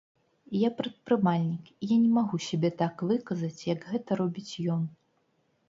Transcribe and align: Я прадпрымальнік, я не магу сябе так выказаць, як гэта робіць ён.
Я 0.59 0.69
прадпрымальнік, 0.79 1.65
я 1.93 1.97
не 2.07 2.09
магу 2.17 2.41
сябе 2.47 2.73
так 2.81 3.05
выказаць, 3.13 3.61
як 3.73 3.79
гэта 3.93 4.21
робіць 4.25 4.53
ён. 4.77 4.83